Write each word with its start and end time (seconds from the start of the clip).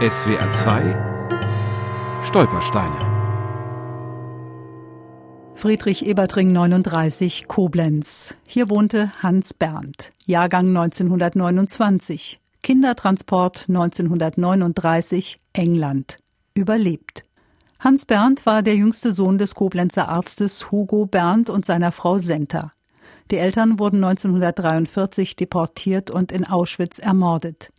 SWR 0.00 0.50
2 0.50 2.22
Stolpersteine 2.24 2.96
Friedrich 5.52 6.06
Ebertring 6.06 6.52
39 6.52 7.48
Koblenz. 7.48 8.34
Hier 8.46 8.70
wohnte 8.70 9.12
Hans 9.22 9.52
Berndt, 9.52 10.12
Jahrgang 10.24 10.68
1929, 10.68 12.40
Kindertransport 12.62 13.66
1939 13.68 15.38
England, 15.52 16.18
überlebt. 16.54 17.26
Hans 17.78 18.06
Berndt 18.06 18.46
war 18.46 18.62
der 18.62 18.76
jüngste 18.76 19.12
Sohn 19.12 19.36
des 19.36 19.54
Koblenzer 19.54 20.08
Arztes 20.08 20.72
Hugo 20.72 21.04
Berndt 21.04 21.50
und 21.50 21.66
seiner 21.66 21.92
Frau 21.92 22.16
Senta. 22.16 22.72
Die 23.30 23.36
Eltern 23.36 23.78
wurden 23.78 24.02
1943 24.02 25.36
deportiert 25.36 26.10
und 26.10 26.32
in 26.32 26.46
Auschwitz 26.46 26.98
ermordet. 26.98 27.70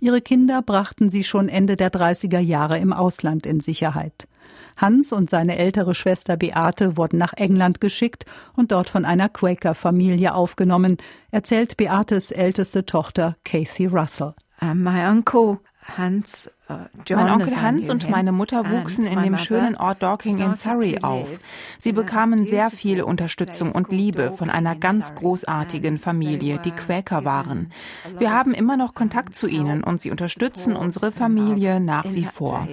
Ihre 0.00 0.20
Kinder 0.20 0.62
brachten 0.62 1.10
sie 1.10 1.24
schon 1.24 1.48
Ende 1.48 1.76
der 1.76 1.90
30er 1.90 2.38
Jahre 2.38 2.78
im 2.78 2.92
Ausland 2.92 3.46
in 3.46 3.60
Sicherheit. 3.60 4.28
Hans 4.76 5.12
und 5.12 5.28
seine 5.28 5.58
ältere 5.58 5.94
Schwester 5.94 6.36
Beate 6.36 6.96
wurden 6.96 7.18
nach 7.18 7.32
England 7.34 7.80
geschickt 7.80 8.24
und 8.54 8.72
dort 8.72 8.88
von 8.88 9.04
einer 9.04 9.28
Quaker-Familie 9.28 10.34
aufgenommen, 10.34 10.98
erzählt 11.30 11.76
Beates 11.76 12.30
älteste 12.30 12.86
Tochter 12.86 13.36
Casey 13.44 13.86
Russell. 13.86 14.34
Uh, 14.62 14.74
my 14.74 15.06
uncle 15.08 15.58
Hans, 15.96 16.50
mein 16.68 17.30
Onkel 17.30 17.60
Hans 17.60 17.90
und 17.90 18.10
meine 18.10 18.32
Mutter 18.32 18.70
wuchsen 18.70 19.06
in 19.06 19.22
dem 19.22 19.38
schönen 19.38 19.76
Ort 19.76 20.02
Dorking 20.02 20.38
in 20.38 20.54
Surrey 20.54 20.98
auf. 21.02 21.38
Sie 21.78 21.92
bekamen 21.92 22.46
sehr 22.46 22.70
viel 22.70 23.02
Unterstützung 23.02 23.72
und 23.72 23.90
Liebe 23.90 24.32
von 24.36 24.50
einer 24.50 24.76
ganz 24.76 25.14
großartigen 25.14 25.98
Familie, 25.98 26.58
die 26.58 26.70
Quäker 26.72 27.24
waren. 27.24 27.72
Wir 28.18 28.32
haben 28.32 28.52
immer 28.52 28.76
noch 28.76 28.94
Kontakt 28.94 29.34
zu 29.34 29.46
ihnen 29.46 29.82
und 29.82 30.00
sie 30.00 30.10
unterstützen 30.10 30.76
unsere 30.76 31.12
Familie 31.12 31.80
nach 31.80 32.04
wie 32.04 32.24
vor. 32.24 32.66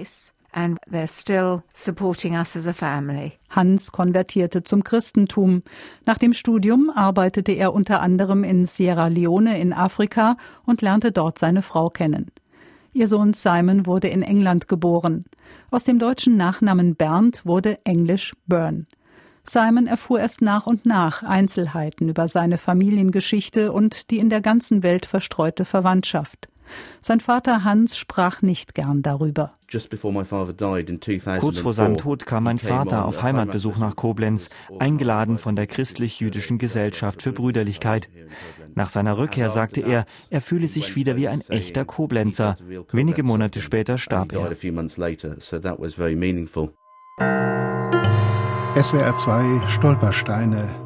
Hans 3.50 3.92
konvertierte 3.92 4.64
zum 4.64 4.84
Christentum. 4.84 5.62
Nach 6.06 6.16
dem 6.16 6.32
Studium 6.32 6.90
arbeitete 6.94 7.52
er 7.52 7.74
unter 7.74 8.00
anderem 8.00 8.42
in 8.42 8.64
Sierra 8.64 9.08
Leone 9.08 9.60
in 9.60 9.74
Afrika 9.74 10.38
und 10.64 10.80
lernte 10.80 11.12
dort 11.12 11.38
seine 11.38 11.60
Frau 11.60 11.90
kennen. 11.90 12.30
Ihr 12.96 13.08
Sohn 13.08 13.34
Simon 13.34 13.84
wurde 13.84 14.08
in 14.08 14.22
England 14.22 14.68
geboren. 14.68 15.26
Aus 15.70 15.84
dem 15.84 15.98
deutschen 15.98 16.38
Nachnamen 16.38 16.96
Bernd 16.96 17.44
wurde 17.44 17.78
englisch 17.84 18.32
Byrne. 18.46 18.86
Simon 19.42 19.86
erfuhr 19.86 20.20
erst 20.20 20.40
nach 20.40 20.66
und 20.66 20.86
nach 20.86 21.22
Einzelheiten 21.22 22.08
über 22.08 22.26
seine 22.26 22.56
Familiengeschichte 22.56 23.70
und 23.70 24.10
die 24.10 24.16
in 24.16 24.30
der 24.30 24.40
ganzen 24.40 24.82
Welt 24.82 25.04
verstreute 25.04 25.66
Verwandtschaft. 25.66 26.48
Sein 27.00 27.20
Vater 27.20 27.64
Hans 27.64 27.96
sprach 27.96 28.42
nicht 28.42 28.74
gern 28.74 29.02
darüber. 29.02 29.52
Kurz 31.40 31.58
vor 31.58 31.74
seinem 31.74 31.96
Tod 31.96 32.26
kam 32.26 32.44
mein 32.44 32.58
Vater 32.58 33.04
auf 33.04 33.22
Heimatbesuch 33.22 33.78
nach 33.78 33.96
Koblenz, 33.96 34.48
eingeladen 34.78 35.38
von 35.38 35.56
der 35.56 35.66
christlich-jüdischen 35.66 36.58
Gesellschaft 36.58 37.22
für 37.22 37.32
Brüderlichkeit. 37.32 38.08
Nach 38.74 38.88
seiner 38.88 39.18
Rückkehr 39.18 39.50
sagte 39.50 39.80
er, 39.80 40.04
er 40.30 40.40
fühle 40.40 40.68
sich 40.68 40.96
wieder 40.96 41.16
wie 41.16 41.28
ein 41.28 41.40
echter 41.48 41.84
Koblenzer. 41.84 42.56
Wenige 42.92 43.22
Monate 43.22 43.60
später 43.60 43.98
starb 43.98 44.32
er. 44.32 44.54
SWR 48.82 49.16
2 49.16 49.62
Stolpersteine. 49.68 50.85